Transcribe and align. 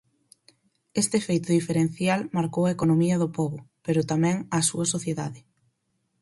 Este 1.01 1.17
feito 1.27 1.47
diferencial 1.57 2.19
marcou 2.37 2.63
a 2.65 2.73
economía 2.77 3.19
do 3.21 3.29
pobo, 3.37 3.59
pero 3.85 4.07
tamén 4.11 4.37
á 4.55 4.57
súa 4.69 4.85
sociedade. 4.93 5.39